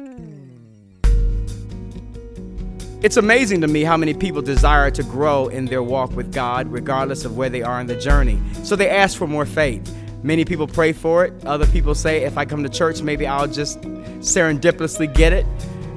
[0.00, 0.40] Hmm.
[3.02, 6.70] It's amazing to me how many people desire to grow in their walk with God,
[6.70, 8.38] regardless of where they are in the journey.
[8.62, 9.94] So they ask for more faith.
[10.22, 11.32] Many people pray for it.
[11.46, 15.46] Other people say, if I come to church, maybe I'll just serendipitously get it.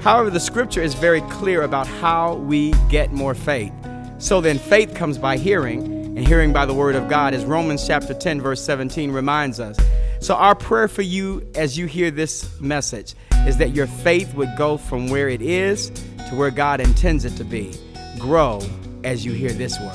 [0.00, 3.72] However, the scripture is very clear about how we get more faith.
[4.18, 5.82] So then, faith comes by hearing,
[6.16, 9.78] and hearing by the word of God, as Romans chapter 10, verse 17 reminds us.
[10.24, 13.14] So, our prayer for you as you hear this message
[13.46, 17.36] is that your faith would go from where it is to where God intends it
[17.36, 17.74] to be.
[18.18, 18.62] Grow
[19.04, 19.92] as you hear this word.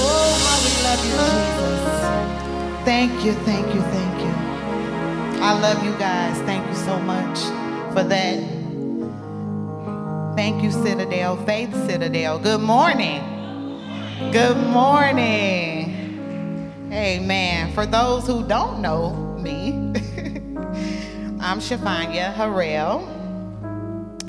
[0.00, 0.42] Oh.
[2.84, 4.32] Thank you, thank you, thank you.
[5.40, 6.36] I love you guys.
[6.38, 7.38] Thank you so much
[7.94, 8.57] for that.
[10.38, 12.38] Thank you, Citadel, Faith Citadel.
[12.38, 13.20] Good morning.
[14.30, 15.90] Good morning.
[16.92, 17.72] Amen.
[17.72, 19.72] For those who don't know me,
[21.40, 23.02] I'm Shonfonya Harrell.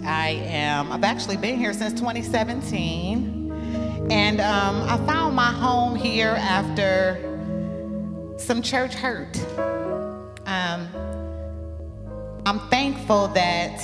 [0.03, 4.07] I am, I've actually been here since 2017.
[4.09, 7.19] And um, I found my home here after
[8.39, 9.37] some church hurt.
[10.47, 10.89] Um,
[12.47, 13.79] I'm thankful that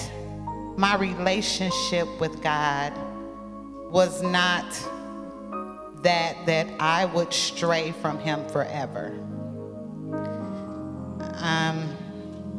[0.78, 2.94] my relationship with God
[3.92, 4.66] was not
[6.04, 9.14] that that I would stray from Him forever.
[11.36, 11.96] Um,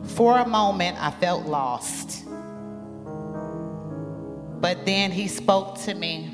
[0.04, 2.24] for a moment, I felt lost,
[4.60, 6.32] but then He spoke to me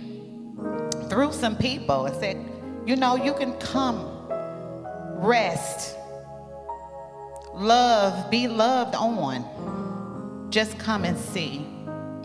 [1.09, 2.37] through some people and said,
[2.87, 4.13] "You know, you can come."
[5.23, 5.97] rest,
[7.55, 9.45] love, be loved on.
[10.53, 11.67] Just come and see.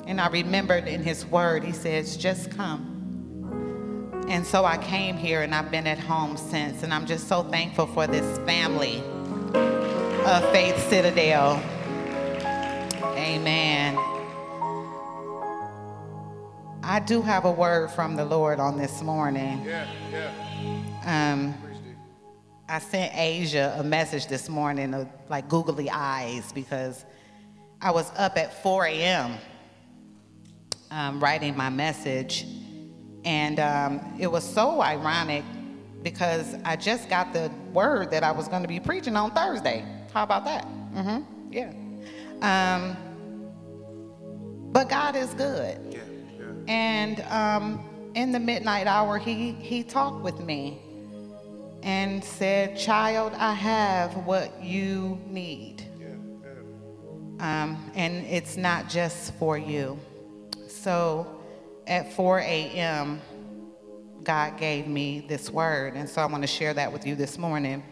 [0.05, 4.25] And I remembered in his word, he says, just come.
[4.27, 6.83] And so I came here and I've been at home since.
[6.83, 11.63] And I'm just so thankful for this family of Faith Citadel.
[13.15, 13.95] Amen.
[16.83, 19.63] I do have a word from the Lord on this morning.
[19.63, 21.31] Yeah, yeah.
[21.31, 21.53] Um,
[22.67, 27.05] I sent Asia a message this morning of like googly eyes because
[27.81, 29.37] I was up at 4 a.m.
[30.89, 32.45] Um, writing my message.
[33.23, 35.43] And um, it was so ironic
[36.01, 39.85] because I just got the word that I was going to be preaching on Thursday.
[40.13, 40.65] How about that?
[40.93, 41.51] Mm-hmm.
[41.51, 41.73] Yeah.
[42.41, 42.95] Um,
[44.71, 45.79] but God is good.
[45.89, 45.99] Yeah,
[46.39, 46.45] yeah.
[46.67, 50.81] And um, in the midnight hour, he, he talked with me
[51.83, 55.86] and said, Child, I have what you need.
[57.39, 59.99] Um, and it's not just for you.
[60.67, 61.41] So
[61.85, 63.21] at 4 a.m.,
[64.23, 67.37] God gave me this word, and so I want to share that with you this
[67.37, 67.83] morning.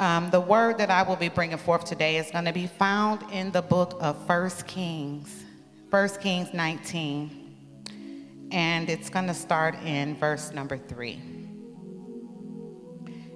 [0.00, 3.22] Um, the word that I will be bringing forth today is going to be found
[3.30, 5.44] in the book of First Kings,
[5.90, 11.39] First Kings 19, and it's going to start in verse number 3.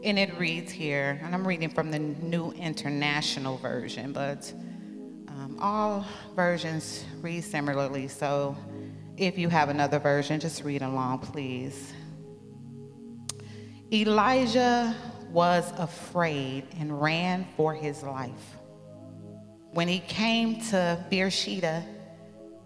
[0.05, 4.53] And it reads here, and I'm reading from the New International Version, but
[5.29, 6.05] um, all
[6.37, 8.09] versions read similarly.
[8.09, 8.55] So
[9.17, 11.95] if you have another version, just read along, please.
[13.91, 14.95] Elijah
[15.31, 18.59] was afraid and ran for his life.
[19.73, 21.83] When he came to Beersheba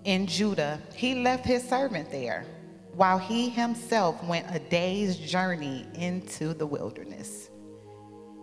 [0.02, 2.46] in Judah, he left his servant there
[2.94, 7.50] while he himself went a day's journey into the wilderness.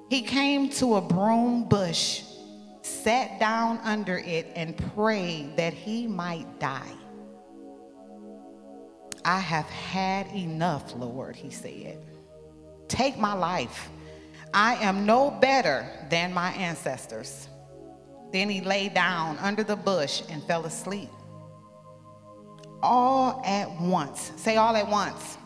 [0.10, 2.24] He came to a broom bush,
[2.82, 6.94] sat down under it, and prayed that he might die.
[9.24, 12.00] I have had enough, Lord, he said.
[12.88, 13.90] Take my life.
[14.54, 17.50] I am no better than my ancestors.
[18.32, 21.10] Then he lay down under the bush and fell asleep
[22.85, 24.31] all at once.
[24.35, 25.38] Say all at once.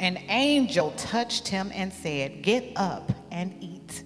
[0.00, 4.04] An angel touched him and said, Get up and eat.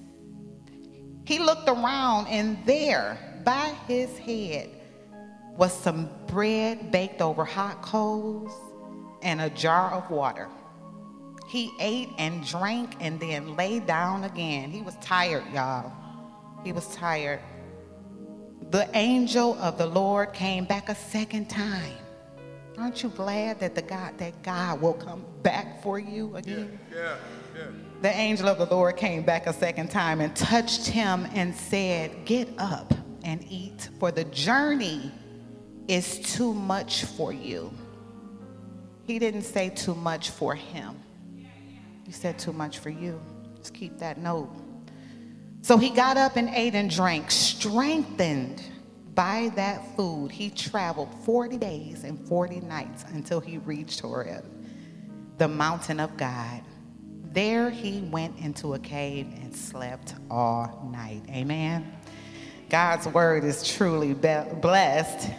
[1.25, 4.70] He looked around, and there by his head
[5.56, 8.52] was some bread baked over hot coals
[9.23, 10.49] and a jar of water.
[11.49, 14.70] He ate and drank and then lay down again.
[14.70, 15.93] He was tired, y'all.
[16.64, 17.40] He was tired.
[18.70, 22.01] The angel of the Lord came back a second time
[22.79, 26.79] Aren't you glad that the God that God will come back for you again?
[26.91, 27.17] Yeah, yeah,
[27.57, 27.67] yeah.
[28.01, 32.25] The angel of the Lord came back a second time and touched him and said,
[32.25, 35.13] "Get up and eat, for the journey
[35.87, 37.73] is too much for you."
[39.05, 41.03] He didn't say too much for him.
[42.05, 43.21] He said, Too much for you.
[43.57, 44.51] Just keep that note.
[45.63, 48.63] So he got up and ate and drank, strengthened
[49.14, 50.31] by that food.
[50.31, 54.44] He traveled 40 days and 40 nights until he reached Horeb,
[55.38, 56.62] the mountain of God.
[57.32, 61.23] There he went into a cave and slept all night.
[61.31, 61.93] Amen.
[62.69, 65.31] God's word is truly blessed.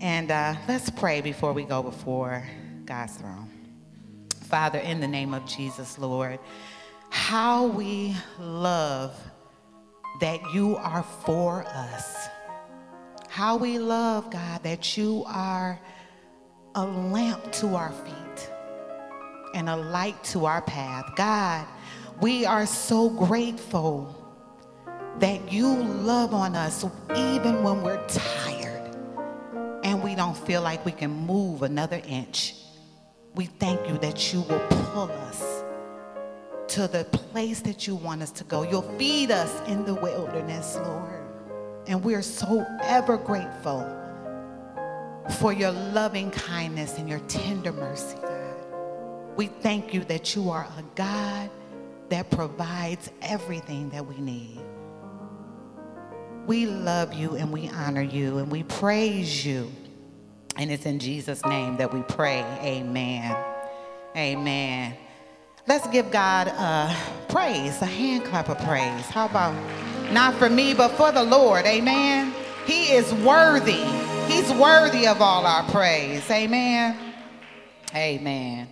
[0.00, 2.46] And uh, let's pray before we go before
[2.84, 3.50] God's throne.
[4.44, 6.38] Father, in the name of Jesus, Lord,
[7.10, 9.18] how we love
[10.20, 12.28] that you are for us.
[13.36, 15.78] How we love, God, that you are
[16.74, 18.50] a lamp to our feet
[19.52, 21.04] and a light to our path.
[21.16, 21.66] God,
[22.22, 24.16] we are so grateful
[25.18, 28.96] that you love on us even when we're tired
[29.84, 32.54] and we don't feel like we can move another inch.
[33.34, 35.62] We thank you that you will pull us
[36.68, 38.62] to the place that you want us to go.
[38.62, 41.25] You'll feed us in the wilderness, Lord.
[41.86, 43.92] And we're so ever grateful
[45.38, 48.56] for your loving kindness and your tender mercy, God.
[49.36, 51.50] We thank you that you are a God
[52.08, 54.60] that provides everything that we need.
[56.46, 59.70] We love you and we honor you and we praise you.
[60.56, 62.40] And it's in Jesus' name that we pray.
[62.62, 63.36] Amen.
[64.16, 64.96] Amen.
[65.68, 66.96] Let's give God a
[67.28, 69.04] praise, a hand clap of praise.
[69.06, 69.54] How about
[70.12, 71.66] not for me, but for the Lord?
[71.66, 72.34] Amen.
[72.66, 73.84] He is worthy.
[74.26, 76.28] He's worthy of all our praise.
[76.30, 76.96] Amen.
[77.94, 78.68] Amen.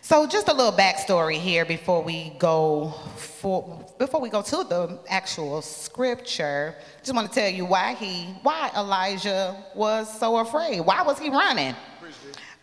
[0.00, 5.00] So just a little backstory here before we go for before we go to the
[5.08, 6.76] actual scripture.
[7.00, 10.80] Just want to tell you why he why Elijah was so afraid.
[10.80, 11.74] Why was he running?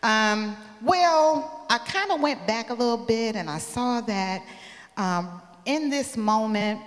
[0.03, 4.43] Um, well, I kind of went back a little bit and I saw that
[4.97, 6.79] um, in this moment,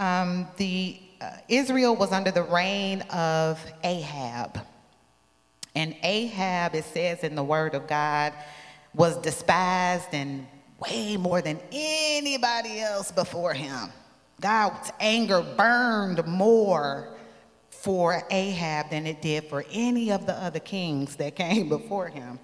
[0.00, 4.58] um, the uh, Israel was under the reign of Ahab.
[5.74, 8.32] And Ahab, it says in the Word of God,
[8.94, 10.46] was despised and
[10.80, 13.90] way more than anybody else before him.
[14.40, 17.14] God's anger burned more
[17.68, 22.40] for Ahab than it did for any of the other kings that came before him.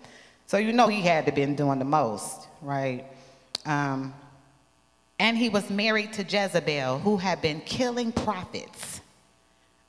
[0.47, 3.05] So you know he had to been doing the most, right?
[3.65, 4.15] Um,
[5.19, 9.01] and he was married to Jezebel, who had been killing prophets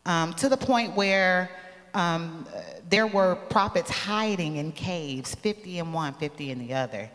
[0.05, 1.49] um, to the point where
[1.93, 2.47] um,
[2.89, 7.09] there were prophets hiding in caves, 50 in one, 50 in the other.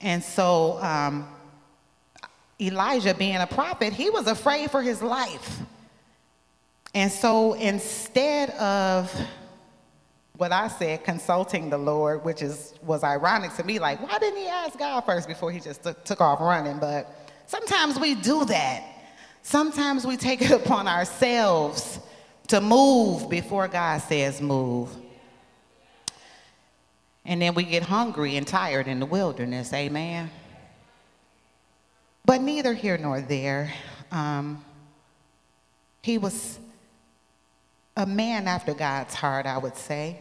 [0.00, 1.26] And so um,
[2.60, 5.60] Elijah, being a prophet, he was afraid for his life.
[6.94, 9.10] And so instead of
[10.36, 13.78] what I said, consulting the Lord, which is was ironic to me.
[13.78, 16.78] Like, why didn't he ask God first before he just took, took off running?
[16.78, 18.84] But sometimes we do that.
[19.42, 22.00] Sometimes we take it upon ourselves
[22.48, 24.90] to move before God says move.
[27.24, 30.30] And then we get hungry and tired in the wilderness, amen?
[32.26, 33.72] But neither here nor there.
[34.10, 34.64] Um,
[36.02, 36.58] he was
[37.96, 40.18] a man after God's heart, I would say.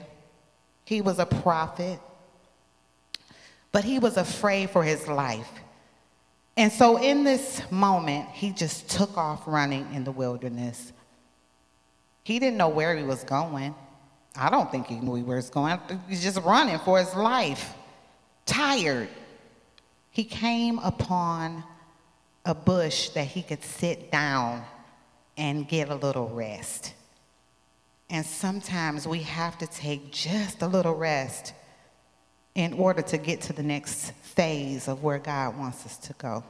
[0.86, 2.00] He was a prophet,
[3.72, 5.50] but he was afraid for his life.
[6.56, 10.94] And so in this moment, he just took off running in the wilderness.
[12.24, 13.74] He didn't know where he was going.
[14.36, 15.80] I don't think he knew where he was going.
[16.08, 17.74] He's just running for his life,
[18.46, 19.10] tired.
[20.12, 21.64] He came upon
[22.46, 24.64] a bush that he could sit down
[25.38, 26.94] and get a little rest.
[28.10, 31.54] And sometimes we have to take just a little rest
[32.56, 36.44] in order to get to the next phase of where God wants us to go.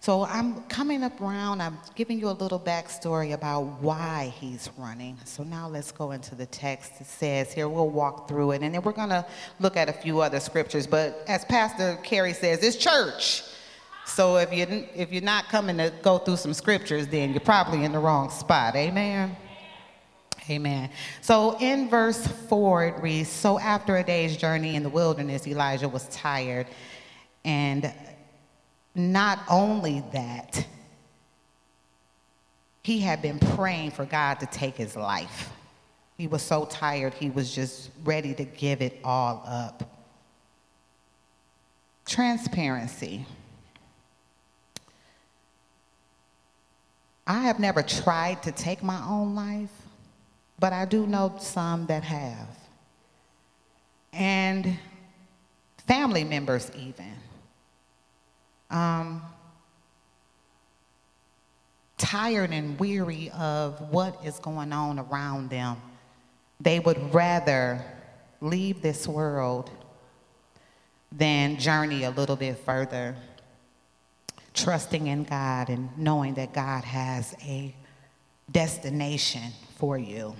[0.00, 5.16] So I'm coming up around, I'm giving you a little backstory about why he's running.
[5.24, 7.00] So now let's go into the text.
[7.00, 9.24] It says here, we'll walk through it, and then we're going to
[9.60, 10.88] look at a few other scriptures.
[10.88, 13.44] But as Pastor Carey says, it's church.
[14.04, 17.84] So if you're, if you're not coming to go through some scriptures, then you're probably
[17.84, 18.74] in the wrong spot.
[18.74, 19.36] Amen.
[20.50, 20.90] Amen.
[21.20, 25.88] So in verse 4, it reads So after a day's journey in the wilderness, Elijah
[25.88, 26.66] was tired.
[27.44, 27.92] And
[28.94, 30.66] not only that,
[32.82, 35.50] he had been praying for God to take his life.
[36.18, 39.88] He was so tired, he was just ready to give it all up.
[42.04, 43.24] Transparency.
[47.24, 49.70] I have never tried to take my own life
[50.62, 52.46] but I do know some that have.
[54.12, 54.78] And
[55.88, 57.14] family members, even.
[58.70, 59.22] Um,
[61.98, 65.78] tired and weary of what is going on around them.
[66.60, 67.84] They would rather
[68.40, 69.68] leave this world
[71.10, 73.16] than journey a little bit further,
[74.54, 77.74] trusting in God and knowing that God has a
[78.48, 80.36] destination for you.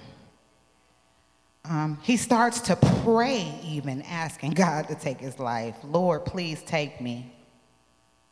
[1.65, 5.77] Um, he starts to pray, even asking God to take his life.
[5.85, 7.33] Lord, please take me.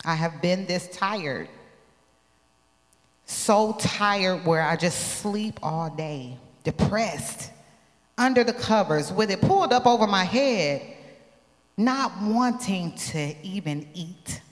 [0.04, 1.48] I have been this tired
[3.30, 7.52] so tired where I just sleep all day, depressed,
[8.18, 10.82] under the covers, with it pulled up over my head,
[11.76, 14.42] not wanting to even eat.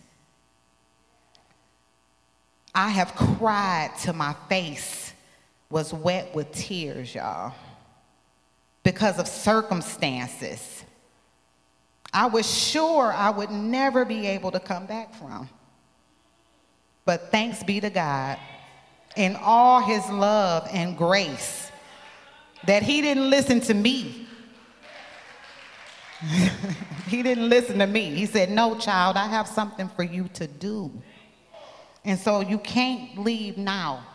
[2.75, 5.12] I have cried till my face
[5.70, 7.52] was wet with tears, y'all,
[8.82, 10.78] because of circumstances
[12.12, 15.49] I was sure I would never be able to come back from.
[17.04, 18.38] But thanks be to God
[19.16, 21.70] in all his love and grace
[22.66, 24.26] that he didn't listen to me.
[27.06, 28.14] he didn't listen to me.
[28.14, 30.90] He said, No, child, I have something for you to do.
[32.04, 34.06] And so you can't leave now.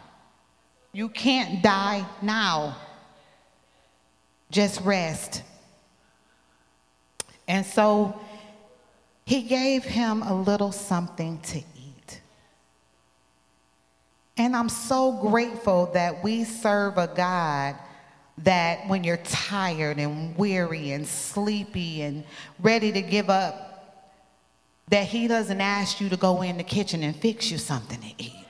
[0.91, 2.75] You can't die now.
[4.53, 5.41] Just rest.
[7.47, 8.19] And so
[9.25, 12.21] he gave him a little something to eat.
[14.37, 17.75] And I'm so grateful that we serve a God
[18.39, 22.23] that when you're tired and weary and sleepy and
[22.59, 24.05] ready to give up,
[24.89, 28.23] that he doesn't ask you to go in the kitchen and fix you something to
[28.23, 28.42] eat.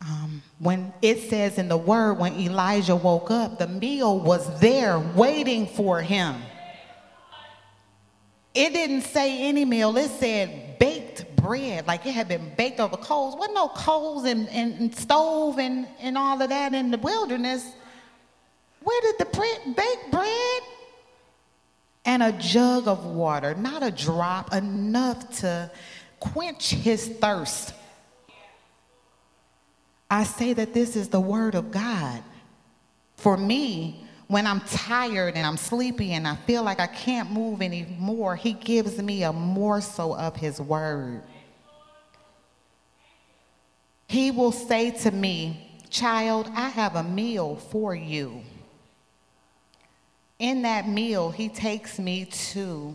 [0.00, 4.98] Um, when it says in the word, when Elijah woke up, the meal was there
[4.98, 6.36] waiting for him.
[8.54, 12.96] It didn't say any meal, it said baked bread, like it had been baked over
[12.96, 13.36] coals.
[13.36, 17.64] Wasn't no coals and, and, and stove and, and all of that in the wilderness.
[18.82, 20.62] Where did the bread, baked bread?
[22.04, 25.70] And a jug of water, not a drop, enough to
[26.20, 27.74] quench his thirst.
[30.10, 32.22] I say that this is the word of God.
[33.16, 37.62] For me, when I'm tired and I'm sleepy and I feel like I can't move
[37.62, 41.22] anymore, He gives me a morsel of His word.
[44.06, 48.42] He will say to me, Child, I have a meal for you.
[50.38, 52.94] In that meal, He takes me to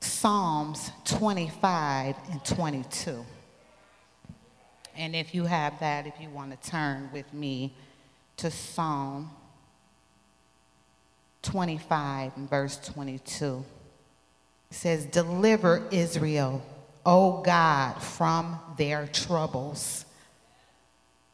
[0.00, 3.24] Psalms 25 and 22.
[4.96, 7.74] And if you have that, if you want to turn with me
[8.38, 9.30] to Psalm
[11.46, 13.64] 25 and verse 22.
[14.70, 16.60] It says, Deliver Israel,
[17.04, 20.04] O God, from their troubles.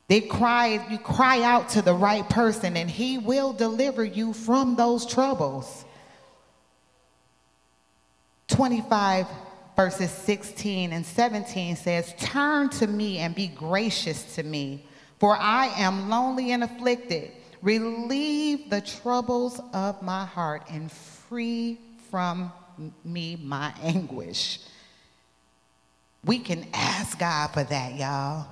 [0.09, 4.77] They cry, you cry out to the right person, and he will deliver you from
[4.77, 5.87] those troubles.
[8.49, 9.27] 25
[9.83, 14.87] verses 16 and 17 says, Turn to me and be gracious to me,
[15.19, 17.33] for I am lonely and afflicted.
[17.63, 22.53] Relieve the troubles of my heart and free from
[23.05, 24.61] me my anguish.
[26.25, 28.47] We can ask God for that, y'all.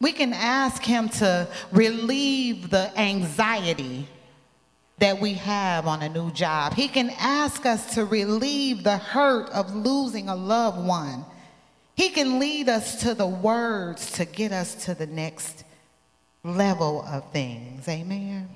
[0.00, 4.08] We can ask Him to relieve the anxiety
[4.98, 6.74] that we have on a new job.
[6.74, 11.24] He can ask us to relieve the hurt of losing a loved one.
[11.96, 15.64] He can lead us to the words to get us to the next
[16.42, 17.88] level of things.
[17.88, 18.48] Amen.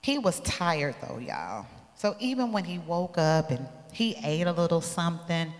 [0.00, 1.66] He was tired though, y'all.
[1.94, 5.52] So even when he woke up and he ate a little something,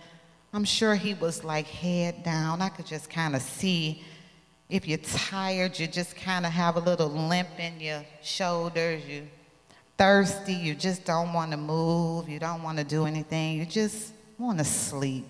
[0.53, 2.61] I'm sure he was like head down.
[2.61, 4.03] I could just kind of see
[4.69, 9.27] if you're tired, you just kind of have a little limp in your shoulders, you
[9.97, 14.13] thirsty, you just don't want to move, you don't want to do anything, you just
[14.37, 15.25] want to sleep.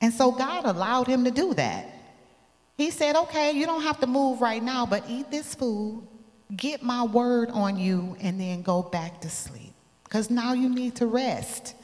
[0.00, 1.92] And so God allowed him to do that.
[2.76, 6.06] He said, okay, you don't have to move right now, but eat this food,
[6.54, 9.72] get my word on you, and then go back to sleep.
[10.04, 11.74] Because now you need to rest.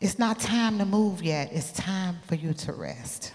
[0.00, 3.32] It's not time to move yet, it's time for you to rest.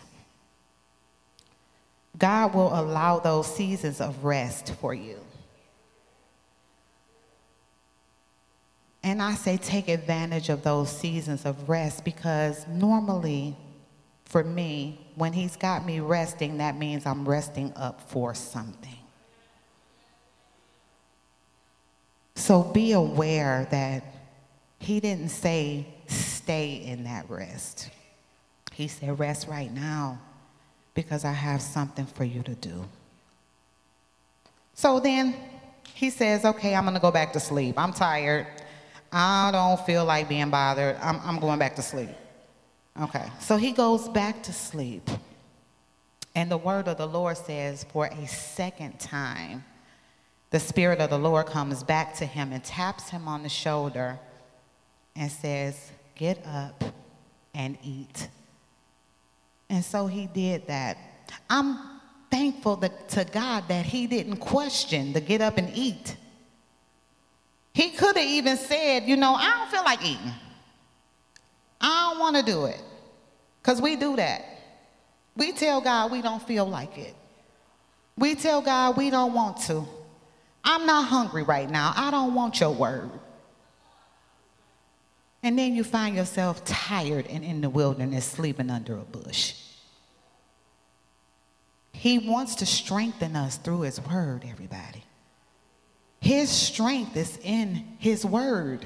[2.19, 5.17] God will allow those seasons of rest for you.
[9.01, 13.55] And I say take advantage of those seasons of rest because normally
[14.25, 18.97] for me, when he's got me resting, that means I'm resting up for something.
[22.35, 24.03] So be aware that
[24.79, 27.89] he didn't say stay in that rest.
[28.71, 30.19] He said, Rest right now
[30.93, 32.85] because I have something for you to do.
[34.73, 35.35] So then
[35.93, 37.75] he says, Okay, I'm going to go back to sleep.
[37.77, 38.47] I'm tired.
[39.11, 40.95] I don't feel like being bothered.
[41.01, 42.09] I'm, I'm going back to sleep.
[43.01, 45.09] Okay, so he goes back to sleep.
[46.35, 49.63] And the word of the Lord says, For a second time,
[50.51, 54.19] the Spirit of the Lord comes back to him and taps him on the shoulder
[55.15, 56.83] and says, Get up
[57.53, 58.27] and eat.
[59.69, 60.97] And so he did that.
[61.49, 61.77] I'm
[62.31, 66.15] thankful that, to God that he didn't question the get up and eat.
[67.73, 70.33] He could have even said, You know, I don't feel like eating.
[71.79, 72.81] I don't want to do it.
[73.61, 74.43] Because we do that.
[75.35, 77.15] We tell God we don't feel like it.
[78.17, 79.85] We tell God we don't want to.
[80.63, 81.93] I'm not hungry right now.
[81.95, 83.09] I don't want your word.
[85.41, 89.53] And then you find yourself tired and in the wilderness sleeping under a bush.
[91.93, 95.03] He wants to strengthen us through his word, everybody.
[96.21, 98.85] His strength is in his word.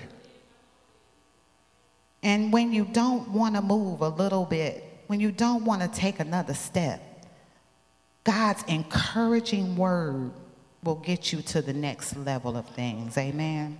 [2.22, 5.88] And when you don't want to move a little bit, when you don't want to
[5.88, 7.01] take another step,
[8.24, 10.31] God's encouraging word
[10.83, 13.17] will get you to the next level of things.
[13.17, 13.79] Amen.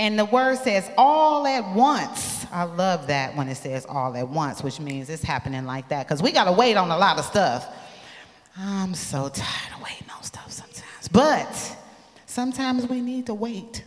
[0.00, 2.46] And the word says all at once.
[2.50, 6.08] I love that when it says all at once, which means it's happening like that
[6.08, 7.68] because we got to wait on a lot of stuff.
[8.56, 11.06] I'm so tired of waiting on stuff sometimes.
[11.12, 11.76] But
[12.24, 13.84] sometimes we need to wait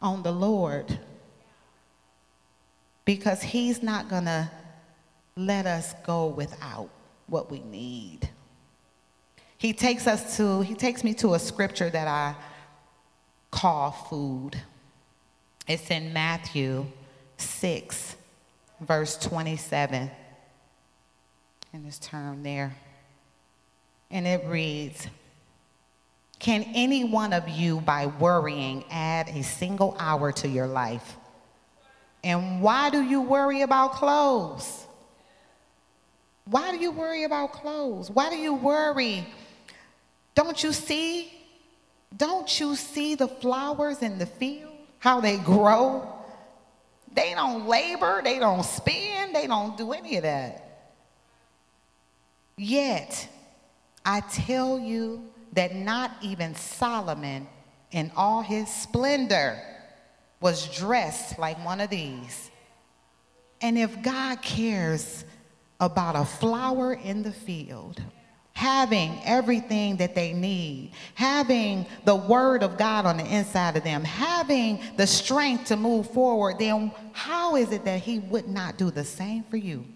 [0.00, 0.98] on the Lord
[3.04, 4.50] because He's not going to
[5.36, 6.88] let us go without
[7.26, 8.26] what we need.
[9.58, 12.34] He takes us to, he takes me to a scripture that I
[13.50, 14.56] call food.
[15.70, 16.84] It's in Matthew
[17.36, 18.16] 6,
[18.80, 20.10] verse 27.
[21.72, 22.74] And it's turned there.
[24.10, 25.06] And it reads
[26.40, 31.16] Can any one of you, by worrying, add a single hour to your life?
[32.24, 34.86] And why do you worry about clothes?
[36.46, 38.10] Why do you worry about clothes?
[38.10, 39.24] Why do you worry?
[40.34, 41.32] Don't you see?
[42.16, 44.69] Don't you see the flowers in the field?
[45.00, 46.06] How they grow?
[47.12, 50.92] They don't labor, they don't spin, they don't do any of that.
[52.56, 53.28] Yet,
[54.04, 57.48] I tell you that not even Solomon
[57.90, 59.60] in all his splendor
[60.40, 62.50] was dressed like one of these.
[63.60, 65.24] And if God cares
[65.80, 68.00] about a flower in the field,
[68.60, 74.04] having everything that they need, having the word of God on the inside of them,
[74.04, 78.90] having the strength to move forward, then how is it that He would not do
[78.90, 79.86] the same for you?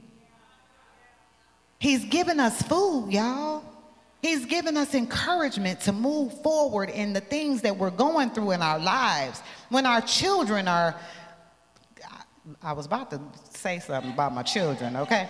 [1.79, 3.63] He's given us food, y'all.
[4.23, 8.63] He's given us encouragement to move forward in the things that we're going through in
[8.63, 9.43] our lives.
[9.69, 10.99] When our children are,
[12.63, 15.29] I was about to say something about my children, okay?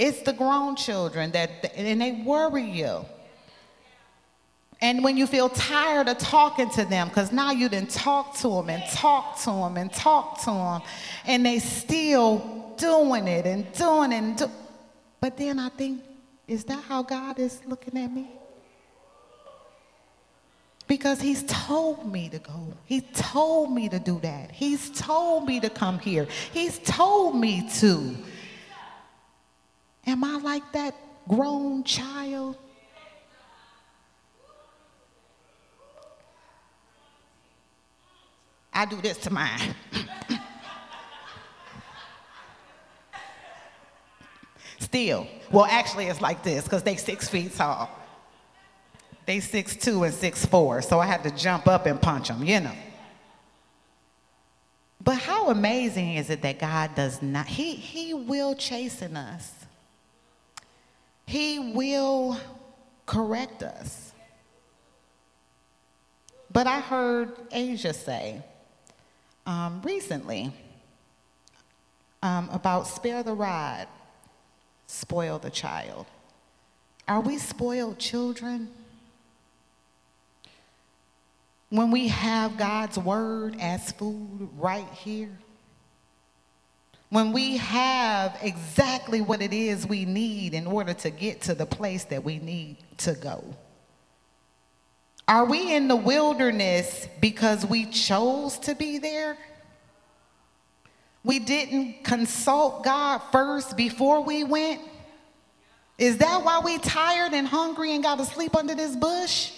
[0.00, 3.04] It's the grown children that, and they worry you.
[4.80, 8.48] And when you feel tired of talking to them, because now you didn't talk to
[8.48, 10.80] them and talk to them and talk to them,
[11.26, 14.16] and they still doing it and doing it.
[14.16, 14.50] And do-
[15.20, 16.00] but then I think,
[16.48, 18.30] is that how God is looking at me?
[20.86, 22.72] Because he's told me to go.
[22.86, 24.50] He told me to do that.
[24.50, 26.26] He's told me to come here.
[26.54, 28.16] He's told me to.
[30.06, 30.94] Am I like that
[31.28, 32.56] grown child?
[38.72, 39.74] I do this to mine.
[44.78, 45.26] Still.
[45.52, 47.90] Well, actually, it's like this because they six feet tall.
[49.26, 52.42] They six two and six four, so I had to jump up and punch them,
[52.42, 52.72] you know.
[55.02, 59.59] But how amazing is it that God does not, He, he will chasten us.
[61.30, 62.36] He will
[63.06, 64.12] correct us.
[66.52, 68.42] But I heard Asia say
[69.46, 70.52] um, recently
[72.20, 73.86] um, about spare the rod
[74.88, 76.06] spoil the child.
[77.06, 78.68] Are we spoiled children?
[81.68, 85.38] When we have God's word as food right here?
[87.10, 91.66] When we have exactly what it is we need in order to get to the
[91.66, 93.44] place that we need to go?
[95.26, 99.36] Are we in the wilderness because we chose to be there?
[101.24, 104.80] We didn't consult God first before we went?
[105.98, 109.52] Is that why we tired and hungry and got to sleep under this bush?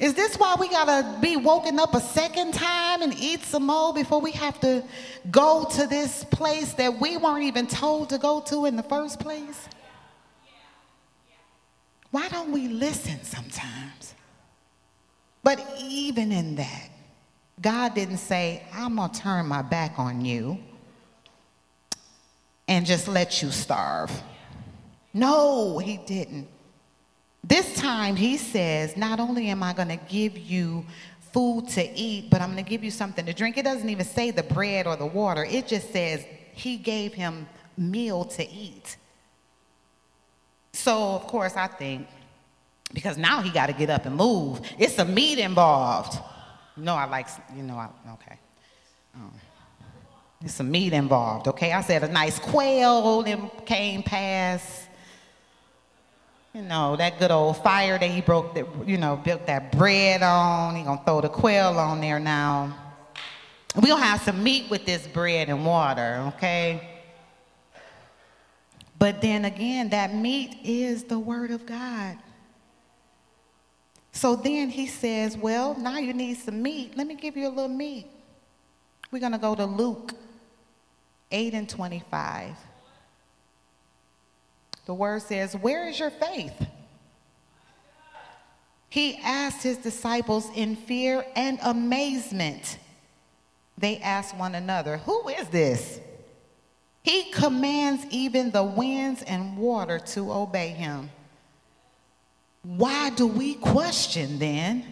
[0.00, 3.66] Is this why we got to be woken up a second time and eat some
[3.66, 4.82] more before we have to
[5.30, 9.20] go to this place that we weren't even told to go to in the first
[9.20, 9.68] place?
[12.10, 14.14] Why don't we listen sometimes?
[15.42, 16.88] But even in that,
[17.60, 20.58] God didn't say, I'm to turn my back on you
[22.66, 24.10] and just let you starve.
[25.12, 26.48] No, he didn't.
[27.42, 30.84] This time he says, Not only am I going to give you
[31.32, 33.56] food to eat, but I'm going to give you something to drink.
[33.56, 37.46] It doesn't even say the bread or the water, it just says he gave him
[37.76, 38.96] meal to eat.
[40.72, 42.06] So, of course, I think,
[42.92, 46.18] because now he got to get up and move, it's a meat involved.
[46.76, 48.38] Know, I like, you know, I, okay.
[49.14, 49.32] Um,
[50.40, 51.72] there's some meat involved, okay?
[51.72, 53.22] I said a nice quail
[53.66, 54.79] came past.
[56.54, 60.22] You know, that good old fire that he broke, that, you know, built that bread
[60.22, 60.74] on.
[60.74, 62.76] He gonna throw the quail on there now.
[63.76, 66.88] We'll have some meat with this bread and water, okay?
[68.98, 72.18] But then again, that meat is the word of God.
[74.12, 76.96] So then he says, Well, now you need some meat.
[76.96, 78.06] Let me give you a little meat.
[79.10, 80.12] We're going to go to Luke
[81.30, 82.54] 8 and 25.
[84.90, 86.66] The word says, Where is your faith?
[88.88, 92.76] He asked his disciples in fear and amazement.
[93.78, 96.00] They asked one another, Who is this?
[97.04, 101.10] He commands even the winds and water to obey him.
[102.64, 104.84] Why do we question then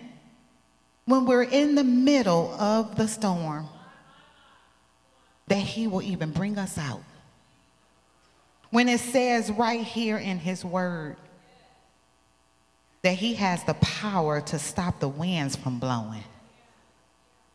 [1.07, 3.67] when we're in the middle of the storm
[5.49, 7.03] that he will even bring us out?
[8.71, 11.17] When it says right here in his word
[13.03, 16.25] that he has the power to stop the winds from blowing,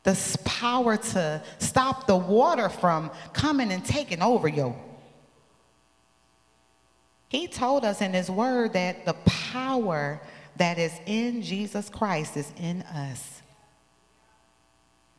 [0.04, 4.76] the power to stop the water from coming and taking over you.
[7.30, 10.19] He told us in his word that the power
[10.58, 13.42] that is in Jesus Christ is in us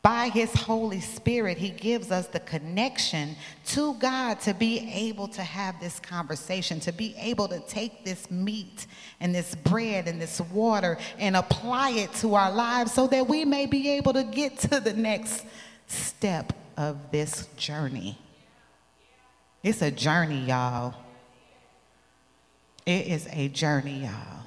[0.05, 5.41] by his Holy Spirit, he gives us the connection to God to be able to
[5.41, 8.85] have this conversation, to be able to take this meat
[9.19, 13.45] and this bread and this water and apply it to our lives so that we
[13.45, 15.43] may be able to get to the next
[15.87, 18.15] step of this journey.
[19.63, 20.93] It's a journey, y'all.
[22.85, 24.43] It is a journey, y'all.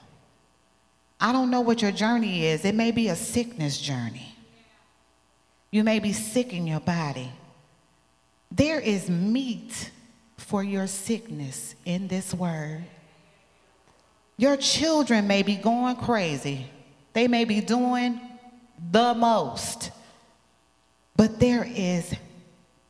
[1.20, 2.64] I don't know what your journey is.
[2.64, 4.36] It may be a sickness journey.
[5.70, 7.30] You may be sick in your body.
[8.50, 9.90] There is meat
[10.36, 12.84] for your sickness in this word.
[14.38, 16.66] Your children may be going crazy.
[17.12, 18.20] They may be doing
[18.90, 19.90] the most.
[21.16, 22.14] But there is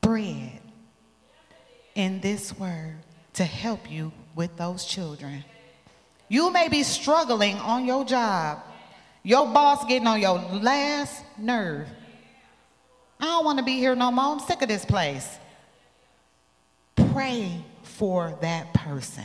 [0.01, 0.61] bread
[1.95, 2.97] in this word
[3.35, 5.45] to help you with those children.
[6.29, 8.63] You may be struggling on your job.
[9.23, 11.89] Your boss getting on your last nerve.
[13.21, 14.25] I don't want to be here no more.
[14.25, 15.39] I'm sick of this place.
[17.13, 19.25] Pray for that person.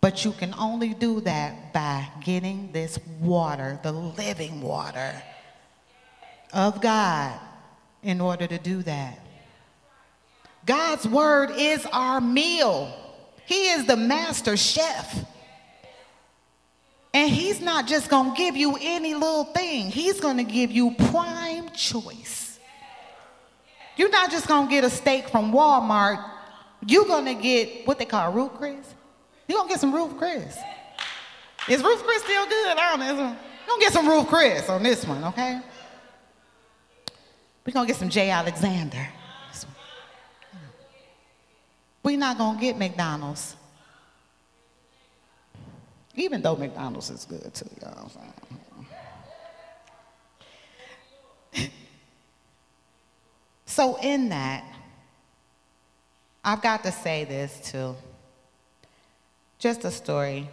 [0.00, 5.20] But you can only do that by getting this water, the living water
[6.52, 7.38] of God,
[8.02, 9.18] in order to do that.
[10.64, 12.92] God's word is our meal.
[13.46, 15.24] He is the master chef.
[17.14, 19.90] And he's not just going to give you any little thing.
[19.90, 22.45] He's going to give you prime choice.
[23.96, 26.22] You're not just gonna get a steak from Walmart.
[26.86, 28.94] You're gonna get what they call Ruth Chris.
[29.48, 30.56] You're gonna get some Ruth Chris.
[31.68, 32.76] Is Ruth Chris still good?
[32.76, 33.06] I don't know.
[33.06, 35.60] You're gonna get some Ruth Chris on this one, okay?
[37.64, 38.30] We're gonna get some J.
[38.30, 39.08] Alexander.
[42.02, 43.56] We're not gonna get McDonald's.
[46.14, 48.10] Even though McDonald's is good too, y'all.
[53.66, 54.64] So, in that,
[56.44, 57.96] I've got to say this too.
[59.58, 60.48] Just a story.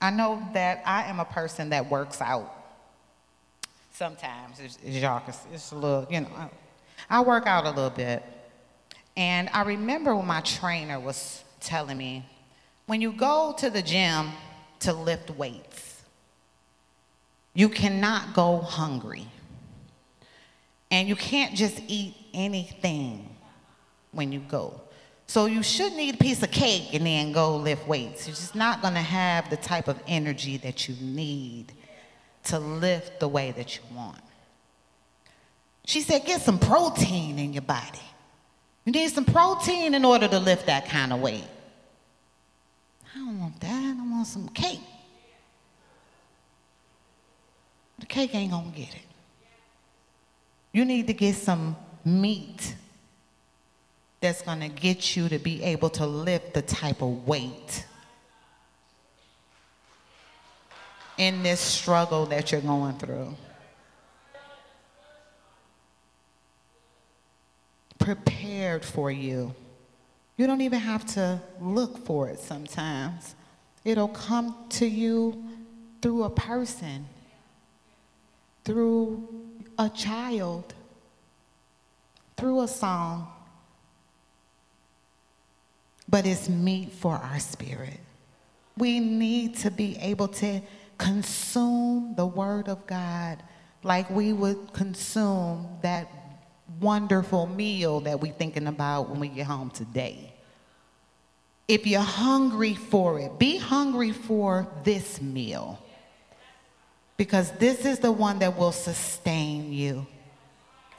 [0.00, 2.52] I know that I am a person that works out.
[3.92, 6.50] Sometimes, it's, see, it's a little, you know,
[7.08, 8.24] I work out a little bit.
[9.16, 12.26] And I remember when my trainer was telling me,
[12.86, 14.30] when you go to the gym
[14.80, 16.02] to lift weights,
[17.54, 19.28] you cannot go hungry.
[20.90, 23.30] And you can't just eat anything.
[24.12, 24.80] when you go.
[25.26, 28.26] So you shouldn't eat a piece of cake and then go lift weights.
[28.26, 31.72] You're just not going to have the type of energy that you need
[32.44, 34.20] to lift the way that you want.
[35.86, 38.00] She said, get some protein in your body.
[38.84, 41.48] You need some protein in order to lift that kind of weight.
[43.14, 43.96] I don't want that.
[43.98, 44.80] I want some cake.
[47.98, 49.06] The cake ain't gonna get it.
[50.72, 52.74] You need to get some meat
[54.20, 57.84] that's gonna get you to be able to lift the type of weight
[61.18, 63.36] in this struggle that you're going through.
[67.98, 69.54] Prepared for you.
[70.36, 73.34] You don't even have to look for it sometimes.
[73.84, 75.44] It'll come to you
[76.02, 77.06] through a person,
[78.64, 79.28] through
[79.78, 80.74] a child,
[82.36, 83.28] through a song.
[86.08, 88.00] But it's meat for our spirit.
[88.76, 90.60] We need to be able to
[90.98, 93.42] consume the Word of God
[93.82, 96.10] like we would consume that
[96.80, 100.32] wonderful meal that we're thinking about when we get home today.
[101.68, 105.82] If you're hungry for it, be hungry for this meal
[107.16, 110.06] because this is the one that will sustain you.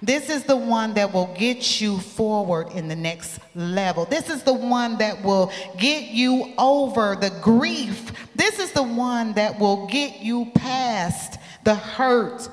[0.02, 4.06] This is the one that will get you forward in the next level.
[4.06, 8.12] This is the one that will get you over the grief.
[8.36, 12.50] This is the one that will get you past the hurt.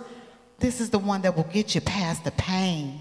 [0.61, 3.01] This is the one that will get you past the pain.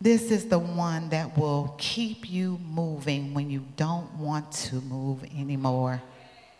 [0.00, 5.22] This is the one that will keep you moving when you don't want to move
[5.38, 6.02] anymore.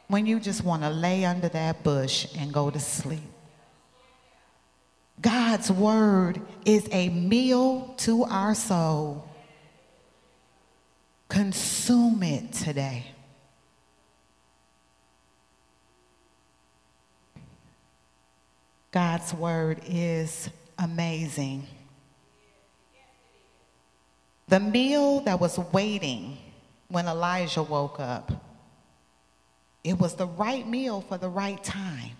[0.08, 3.20] When you just want to lay under that bush and go to sleep.
[5.20, 9.28] God's word is a meal to our soul.
[11.28, 13.06] Consume it today.
[18.92, 20.48] God's word is
[20.78, 21.66] amazing.
[24.48, 26.38] The meal that was waiting
[26.88, 28.32] when Elijah woke up,
[29.82, 32.16] it was the right meal for the right time.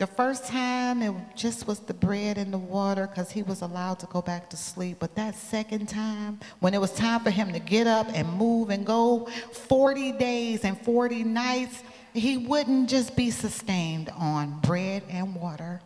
[0.00, 3.98] The first time, it just was the bread and the water because he was allowed
[3.98, 4.96] to go back to sleep.
[4.98, 8.70] But that second time, when it was time for him to get up and move
[8.70, 11.82] and go 40 days and 40 nights,
[12.14, 15.82] he wouldn't just be sustained on bread and water.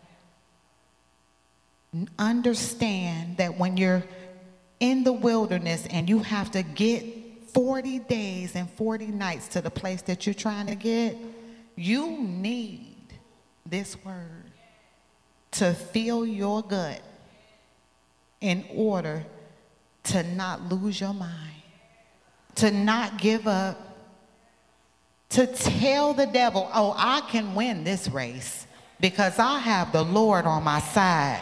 [2.17, 4.05] Understand that when you're
[4.79, 7.03] in the wilderness and you have to get
[7.53, 11.17] 40 days and 40 nights to the place that you're trying to get,
[11.75, 12.84] you need
[13.65, 14.51] this word
[15.51, 17.01] to fill your gut
[18.41, 19.25] in order
[20.03, 21.61] to not lose your mind,
[22.55, 23.97] to not give up,
[25.29, 28.67] to tell the devil, oh, I can win this race
[28.99, 31.41] because I have the Lord on my side.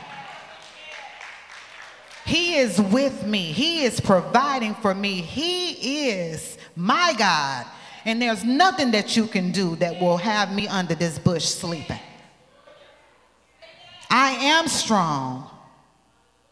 [2.26, 3.52] He is with me.
[3.52, 5.22] He is providing for me.
[5.22, 7.66] He is my God.
[8.06, 12.00] And there's nothing that you can do that will have me under this bush sleeping.
[14.16, 15.50] I am strong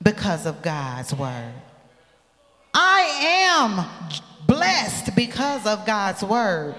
[0.01, 1.53] because of God's word.
[2.73, 3.01] I
[3.61, 6.73] am blessed because of God's word.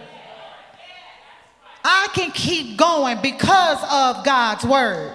[1.84, 5.14] I can keep going because of God's word.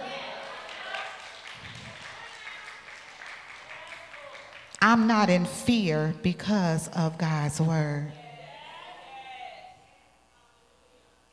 [4.81, 8.13] I'm not in fear because of God's word.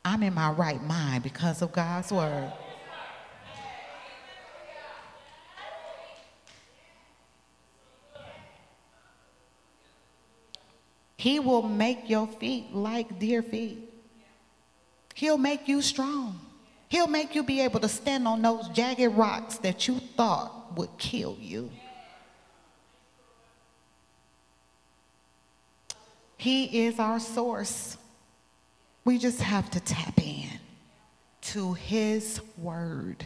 [0.03, 2.51] I'm in my right mind because of God's word.
[11.17, 13.89] He will make your feet like deer feet.
[15.13, 16.39] He'll make you strong.
[16.89, 20.89] He'll make you be able to stand on those jagged rocks that you thought would
[20.97, 21.71] kill you.
[26.37, 27.97] He is our source.
[29.03, 30.49] We just have to tap in
[31.41, 33.25] to His Word.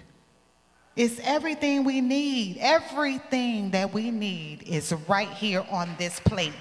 [0.96, 2.58] It's everything we need.
[2.60, 6.54] Everything that we need is right here on this plate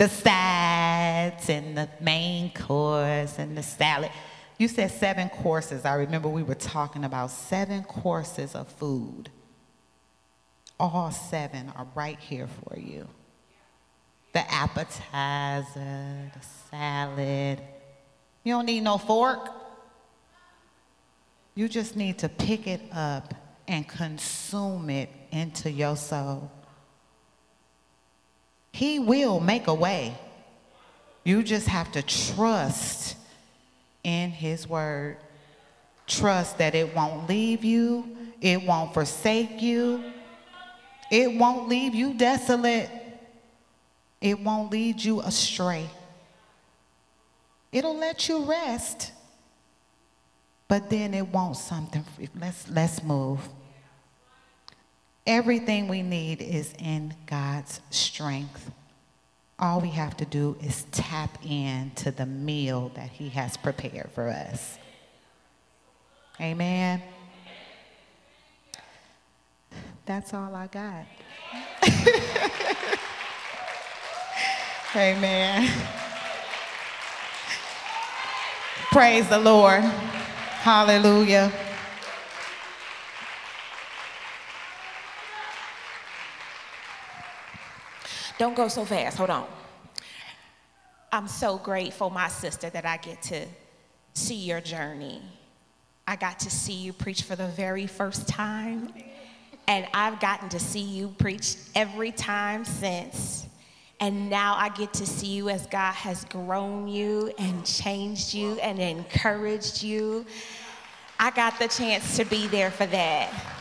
[0.00, 4.10] the sides and the main course and the salad.
[4.56, 5.84] You said seven courses.
[5.84, 9.28] I remember we were talking about seven courses of food.
[10.78, 13.06] All seven are right here for you.
[14.32, 17.60] The appetizer, the salad.
[18.42, 19.50] You don't need no fork.
[21.54, 23.34] You just need to pick it up
[23.68, 26.50] and consume it into your soul.
[28.72, 30.16] He will make a way.
[31.24, 33.16] You just have to trust
[34.04, 35.16] in His word.
[36.06, 40.02] Trust that it won't leave you, it won't forsake you,
[41.10, 42.90] it won't leave you desolate,
[44.20, 45.88] it won't lead you astray.
[47.70, 49.12] It'll let you rest,
[50.66, 52.04] but then it won't something.
[52.38, 53.48] Let's, let's move.
[55.30, 58.72] Everything we need is in God's strength.
[59.60, 64.28] All we have to do is tap into the meal that He has prepared for
[64.28, 64.76] us.
[66.40, 67.00] Amen.
[70.04, 71.06] That's all I got.
[74.96, 75.70] Amen.
[78.90, 79.82] Praise the Lord.
[79.82, 81.52] Hallelujah.
[88.40, 89.18] Don't go so fast.
[89.18, 89.46] Hold on.
[91.12, 93.44] I'm so grateful, my sister, that I get to
[94.14, 95.20] see your journey.
[96.08, 98.94] I got to see you preach for the very first time,
[99.68, 103.46] and I've gotten to see you preach every time since.
[104.00, 108.58] And now I get to see you as God has grown you and changed you
[108.60, 110.24] and encouraged you.
[111.18, 113.59] I got the chance to be there for that.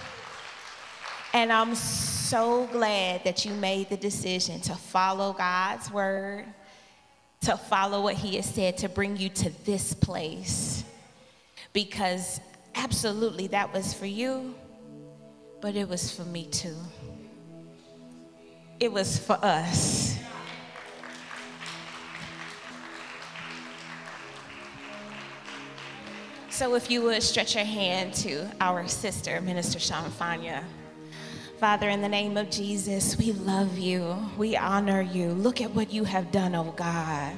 [1.33, 6.45] And I'm so glad that you made the decision to follow God's word,
[7.41, 10.83] to follow what He has said, to bring you to this place.
[11.71, 12.41] Because
[12.73, 14.55] absolutely that was for you,
[15.61, 16.75] but it was for me too.
[18.79, 20.17] It was for us.
[26.49, 30.63] So, if you would stretch your hand to our sister, Minister Shonfonya.
[31.59, 34.17] Father, in the name of Jesus, we love you.
[34.37, 35.31] We honor you.
[35.31, 37.33] Look at what you have done, oh God.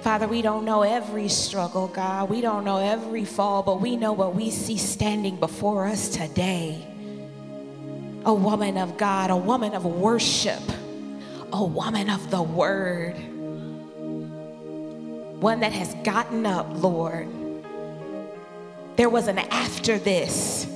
[0.00, 2.30] Father, we don't know every struggle, God.
[2.30, 6.82] We don't know every fall, but we know what we see standing before us today.
[8.24, 10.62] A woman of God, a woman of worship,
[11.52, 13.16] a woman of the word.
[15.42, 17.28] One that has gotten up, Lord
[18.96, 20.66] there was an after this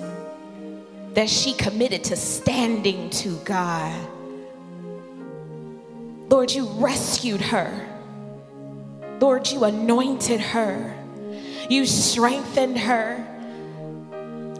[1.14, 4.08] that she committed to standing to God.
[6.28, 7.86] Lord, you rescued her.
[9.20, 10.96] Lord, you anointed her.
[11.68, 13.26] You strengthened her.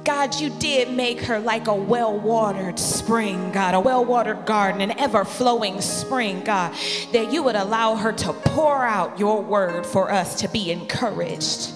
[0.05, 4.81] God, you did make her like a well watered spring, God, a well watered garden,
[4.81, 6.75] an ever flowing spring, God,
[7.13, 11.71] that you would allow her to pour out your word for us to be encouraged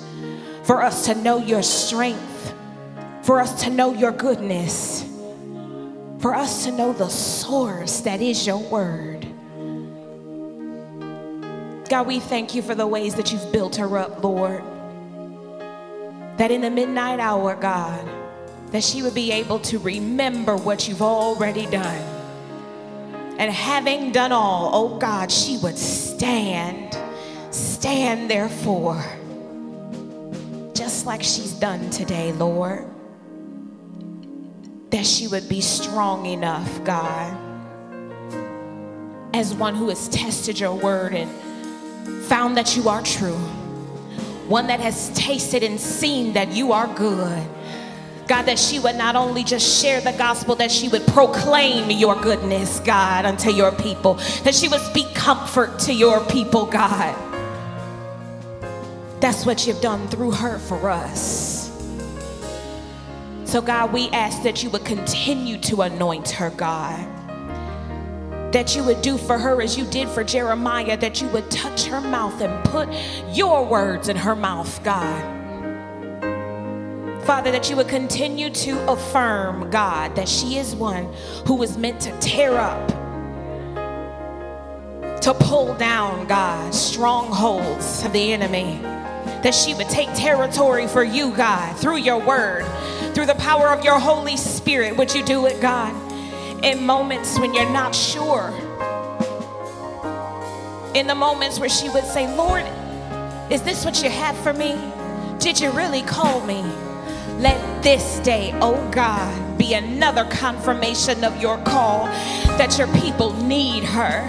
[0.64, 2.33] for us to know your strength,
[3.24, 5.02] for us to know your goodness,
[6.18, 9.26] for us to know the source that is your word.
[11.88, 14.62] God, we thank you for the ways that you've built her up, Lord.
[16.36, 18.06] That in the midnight hour, God,
[18.72, 22.02] that she would be able to remember what you've already done.
[23.38, 26.94] And having done all, oh God, she would stand,
[27.50, 29.02] stand therefore
[30.74, 32.93] just like she's done today, Lord.
[34.94, 37.36] That she would be strong enough, God,
[39.34, 41.28] as one who has tested your word and
[42.26, 43.34] found that you are true,
[44.46, 47.44] one that has tasted and seen that you are good.
[48.28, 52.14] God, that she would not only just share the gospel, that she would proclaim your
[52.22, 57.16] goodness, God, unto your people, that she would speak comfort to your people, God.
[59.20, 61.53] That's what you've done through her for us.
[63.54, 66.98] So, God, we ask that you would continue to anoint her, God.
[68.52, 71.84] That you would do for her as you did for Jeremiah, that you would touch
[71.84, 72.88] her mouth and put
[73.32, 75.22] your words in her mouth, God.
[77.26, 81.04] Father, that you would continue to affirm, God, that she is one
[81.46, 82.88] who was meant to tear up,
[85.20, 88.80] to pull down, God, strongholds of the enemy
[89.44, 92.64] that she would take territory for you, God, through your word,
[93.14, 94.96] through the power of your Holy Spirit.
[94.96, 95.94] Would you do it, God,
[96.64, 98.52] in moments when you're not sure?
[100.94, 102.64] In the moments where she would say, Lord,
[103.50, 104.76] is this what you have for me?
[105.38, 106.62] Did you really call me?
[107.38, 112.06] Let this day, oh God, be another confirmation of your call
[112.56, 114.22] that your people need her,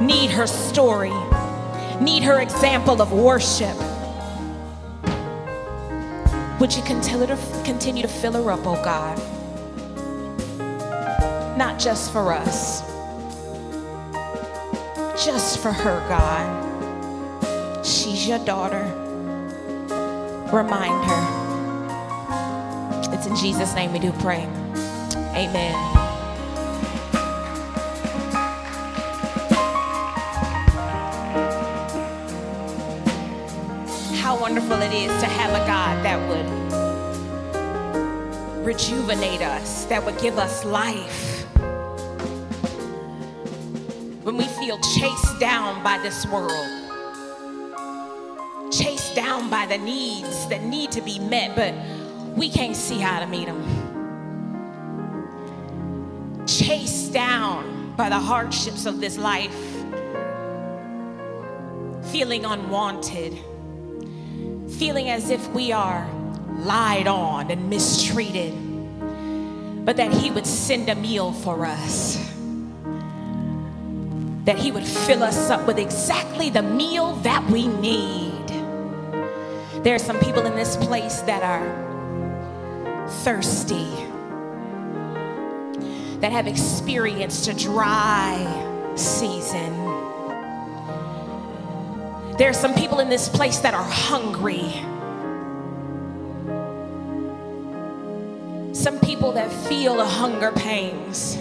[0.00, 1.12] need her story
[2.00, 3.76] need her example of worship.
[6.60, 7.26] Would you continue
[8.02, 9.18] to, fill her up, oh God?
[11.56, 12.82] Not just for us,
[15.24, 17.84] just for her, God.
[17.84, 18.84] She's your daughter.
[20.52, 21.40] Remind her.
[23.14, 24.46] It's in Jesus' name we do pray.
[25.34, 25.99] Amen.
[34.38, 36.46] Wonderful it is to have a God that would
[38.64, 41.44] rejuvenate us, that would give us life.
[44.22, 46.52] When we feel chased down by this world,
[48.70, 51.74] chased down by the needs that need to be met, but
[52.36, 53.64] we can't see how to meet them.
[56.46, 59.56] Chased down by the hardships of this life,
[62.12, 63.38] feeling unwanted
[64.80, 66.08] feeling as if we are
[66.60, 68.54] lied on and mistreated,
[69.84, 72.16] but that He would send a meal for us.
[74.46, 78.46] That He would fill us up with exactly the meal that we need.
[79.84, 83.90] There are some people in this place that are thirsty,
[86.20, 89.89] that have experienced a dry season
[92.40, 94.72] there are some people in this place that are hungry.
[98.72, 101.36] Some people that feel the hunger pains.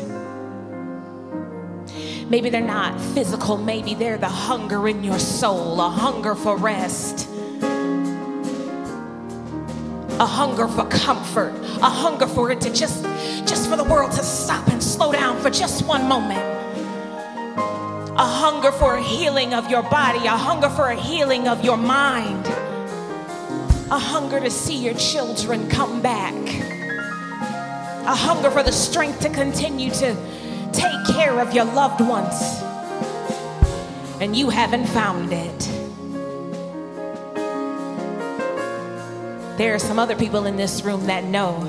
[2.29, 7.29] Maybe they're not physical, maybe they're the hunger in your soul, a hunger for rest,
[10.19, 13.05] a hunger for comfort, a hunger for it to just
[13.47, 16.58] just for the world to stop and slow down for just one moment
[18.19, 21.77] a hunger for a healing of your body, a hunger for a healing of your
[21.77, 22.45] mind,
[23.89, 26.33] a hunger to see your children come back,
[28.05, 30.13] a hunger for the strength to continue to
[30.73, 32.61] take care of your loved ones.
[34.19, 35.59] And you haven't found it.
[39.57, 41.63] There are some other people in this room that know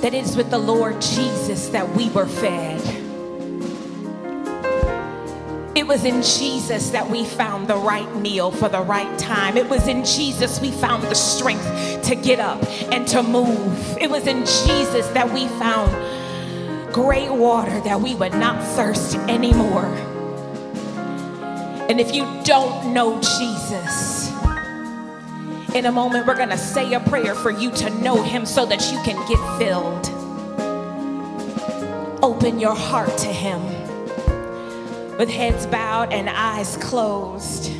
[0.00, 3.05] that it is with the Lord Jesus that we were fed.
[5.86, 9.56] It was in Jesus that we found the right meal for the right time.
[9.56, 12.60] It was in Jesus we found the strength to get up
[12.90, 13.96] and to move.
[13.96, 15.92] It was in Jesus that we found
[16.92, 19.86] great water that we would not thirst anymore.
[21.88, 24.30] And if you don't know Jesus,
[25.72, 28.66] in a moment we're going to say a prayer for you to know him so
[28.66, 30.08] that you can get filled.
[32.24, 33.75] Open your heart to him
[35.18, 37.72] with heads bowed and eyes closed,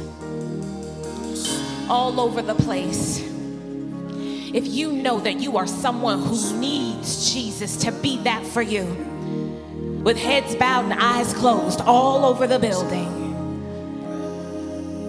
[1.89, 3.21] all over the place.
[4.55, 8.85] If you know that you are someone who needs Jesus to be that for you,
[10.03, 13.13] with heads bowed and eyes closed, all over the building,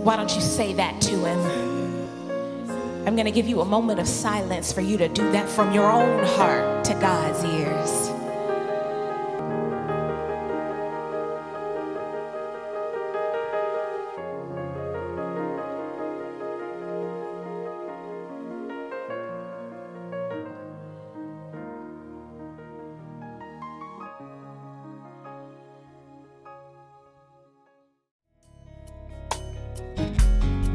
[0.03, 1.67] why don't you say that to Him?
[3.07, 5.71] I'm going to give you a moment of silence for you to do that from
[5.71, 8.06] your own heart to God's ears.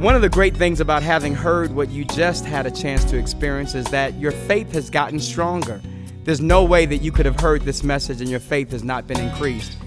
[0.03, 3.17] One of the great things about having heard what you just had a chance to
[3.17, 5.81] experience is that your faith has gotten stronger.
[6.25, 9.07] There's no way that you could have heard this message and your faith has not
[9.07, 9.79] been increased.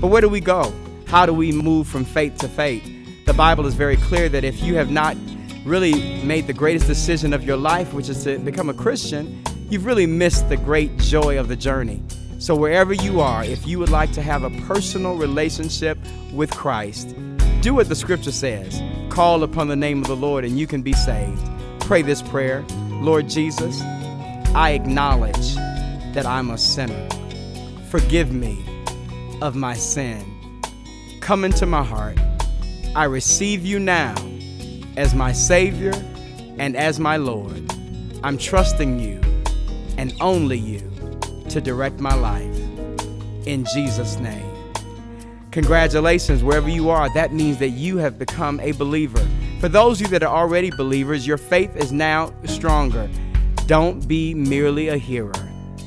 [0.00, 0.72] But where do we go?
[1.08, 2.88] How do we move from faith to faith?
[3.26, 5.16] The Bible is very clear that if you have not
[5.64, 9.86] really made the greatest decision of your life, which is to become a Christian, you've
[9.86, 12.00] really missed the great joy of the journey.
[12.38, 15.98] So, wherever you are, if you would like to have a personal relationship
[16.32, 17.16] with Christ,
[17.64, 20.82] do what the scripture says call upon the name of the Lord and you can
[20.82, 21.40] be saved.
[21.80, 23.80] Pray this prayer Lord Jesus,
[24.54, 25.54] I acknowledge
[26.12, 27.08] that I'm a sinner.
[27.88, 28.62] Forgive me
[29.40, 30.22] of my sin.
[31.22, 32.18] Come into my heart.
[32.94, 34.14] I receive you now
[34.98, 35.94] as my Savior
[36.58, 37.72] and as my Lord.
[38.22, 39.22] I'm trusting you
[39.96, 40.80] and only you
[41.48, 42.58] to direct my life.
[43.46, 44.53] In Jesus' name.
[45.54, 49.24] Congratulations, wherever you are, that means that you have become a believer.
[49.60, 53.08] For those of you that are already believers, your faith is now stronger.
[53.68, 55.32] Don't be merely a hearer,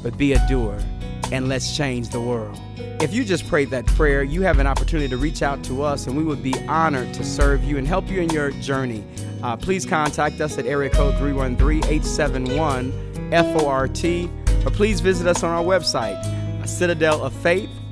[0.02, 0.80] but be a doer,
[1.34, 2.58] and let's change the world.
[3.02, 6.08] If you just prayed that prayer, you have an opportunity to reach out to us,
[6.08, 9.04] and we would be honored to serve you and help you in your journey.
[9.44, 12.94] Uh, please contact us at area code 313 871
[13.32, 14.06] FORT,
[14.66, 16.24] or please visit us on our website,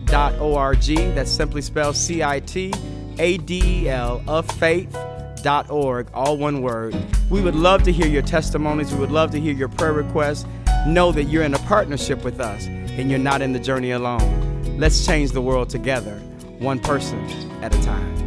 [0.05, 1.15] citadeloffaith.org.
[1.15, 2.73] That's simply spelled C I T
[3.19, 6.95] A D E L of faith.org, all one word.
[7.29, 8.93] We would love to hear your testimonies.
[8.93, 10.45] We would love to hear your prayer requests.
[10.87, 14.77] Know that you're in a partnership with us and you're not in the journey alone.
[14.77, 16.15] Let's change the world together,
[16.59, 17.19] one person
[17.63, 18.24] at a time.